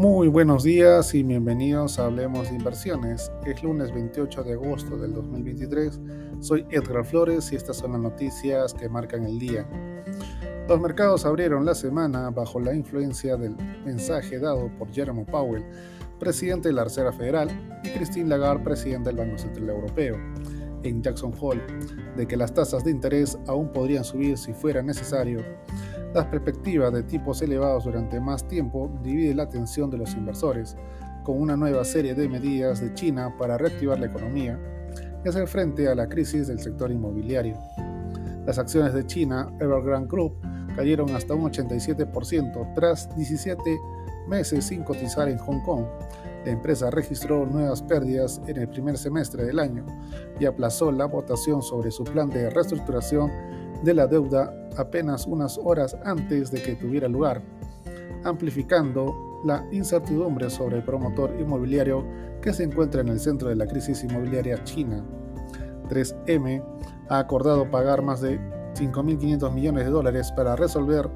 [0.00, 3.30] Muy buenos días y bienvenidos a Hablemos de Inversiones.
[3.44, 6.00] Es lunes 28 de agosto del 2023.
[6.40, 9.68] Soy Edgar Flores y estas son las noticias que marcan el día.
[10.66, 15.66] Los mercados abrieron la semana bajo la influencia del mensaje dado por Jerome Powell,
[16.18, 17.50] presidente de la Reserva Federal,
[17.84, 20.16] y Christine Lagarde, presidente del Banco Central Europeo,
[20.82, 21.60] en Jackson Hole,
[22.16, 25.44] de que las tasas de interés aún podrían subir si fuera necesario
[26.14, 30.76] las perspectivas de tipos elevados durante más tiempo dividen la atención de los inversores,
[31.22, 34.58] con una nueva serie de medidas de China para reactivar la economía
[35.24, 37.56] y hacer frente a la crisis del sector inmobiliario.
[38.46, 40.40] Las acciones de China Evergrande Group
[40.74, 43.78] cayeron hasta un 87% tras 17
[44.30, 45.84] meses sin cotizar en Hong Kong.
[46.46, 49.84] La empresa registró nuevas pérdidas en el primer semestre del año
[50.38, 53.30] y aplazó la votación sobre su plan de reestructuración
[53.82, 57.42] de la deuda apenas unas horas antes de que tuviera lugar,
[58.24, 62.04] amplificando la incertidumbre sobre el promotor inmobiliario
[62.40, 65.04] que se encuentra en el centro de la crisis inmobiliaria china.
[65.88, 66.62] 3M
[67.08, 68.38] ha acordado pagar más de
[68.74, 71.10] 5.500 millones de dólares para resolver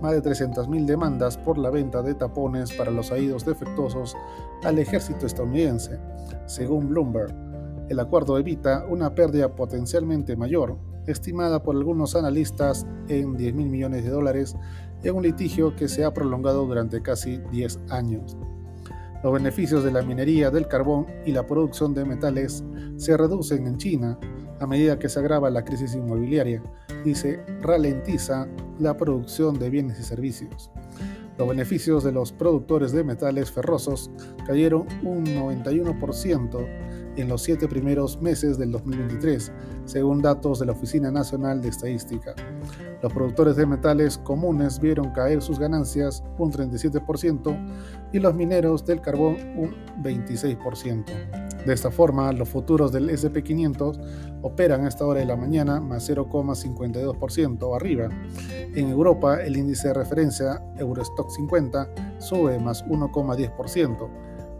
[0.00, 4.16] más de 300.000 demandas por la venta de tapones para los oídos defectuosos
[4.64, 5.98] al ejército estadounidense,
[6.46, 7.34] según Bloomberg.
[7.88, 10.76] El acuerdo evita una pérdida potencialmente mayor
[11.06, 14.56] estimada por algunos analistas en 10 mil millones de dólares,
[15.02, 18.36] en un litigio que se ha prolongado durante casi 10 años.
[19.22, 22.62] Los beneficios de la minería del carbón y la producción de metales
[22.96, 24.18] se reducen en China
[24.60, 26.62] a medida que se agrava la crisis inmobiliaria
[27.04, 30.70] y se ralentiza la producción de bienes y servicios.
[31.38, 34.10] Los beneficios de los productores de metales ferrosos
[34.44, 36.66] cayeron un 91%
[37.16, 39.52] en los siete primeros meses del 2023,
[39.84, 42.34] según datos de la Oficina Nacional de Estadística.
[43.02, 49.00] Los productores de metales comunes vieron caer sus ganancias un 37% y los mineros del
[49.00, 51.47] carbón un 26%.
[51.66, 54.00] De esta forma, los futuros del SP500
[54.42, 58.08] operan a esta hora de la mañana más 0,52% arriba.
[58.74, 61.88] En Europa, el índice de referencia Eurostock 50
[62.18, 64.08] sube más 1,10%,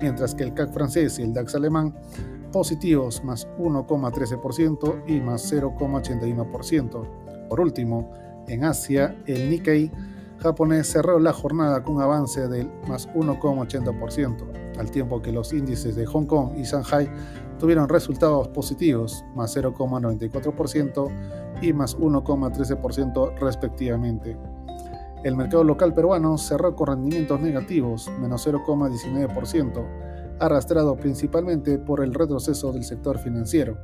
[0.00, 1.94] mientras que el CAC francés y el DAX alemán
[2.52, 7.48] positivos más 1,13% y más 0,81%.
[7.48, 8.10] Por último,
[8.48, 9.90] en Asia, el Nikkei
[10.38, 15.96] japonés cerró la jornada con un avance del más 1,80%, al tiempo que los índices
[15.96, 17.08] de Hong Kong y Shanghai
[17.58, 21.08] tuvieron resultados positivos, más 0,94%
[21.62, 24.36] y más 1,13% respectivamente.
[25.24, 29.86] El mercado local peruano cerró con rendimientos negativos, menos 0,19%,
[30.38, 33.78] arrastrado principalmente por el retroceso del sector financiero.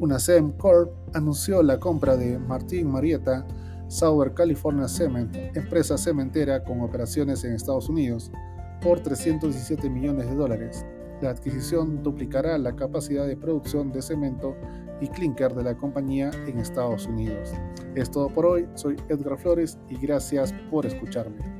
[0.00, 3.46] Una SEM Corp anunció la compra de Martín Marietta
[3.88, 8.30] Sauer California Cement, empresa cementera con operaciones en Estados Unidos,
[8.80, 10.86] por 317 millones de dólares.
[11.20, 14.56] La adquisición duplicará la capacidad de producción de cemento
[15.00, 17.52] y clinker de la compañía en Estados Unidos.
[17.94, 21.57] Es todo por hoy, soy Edgar Flores y gracias por escucharme.